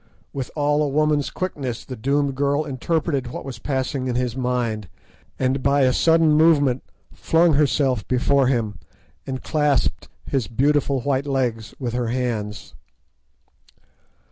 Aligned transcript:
With 0.33 0.49
all 0.55 0.81
a 0.81 0.87
woman's 0.89 1.29
quickness, 1.29 1.85
the 1.85 1.95
doomed 1.95 2.33
girl 2.33 2.65
interpreted 2.65 3.27
what 3.27 3.45
was 3.45 3.59
passing 3.59 4.07
in 4.07 4.15
his 4.15 4.35
mind, 4.35 4.87
and 5.37 5.61
by 5.61 5.81
a 5.81 5.93
sudden 5.93 6.33
movement 6.33 6.83
flung 7.13 7.53
herself 7.53 8.07
before 8.07 8.47
him, 8.47 8.79
and 9.27 9.43
clasped 9.43 10.09
his 10.25 10.47
"beautiful 10.47 11.01
white 11.01 11.27
legs" 11.27 11.75
with 11.77 11.93
her 11.93 12.07
hands. 12.07 12.73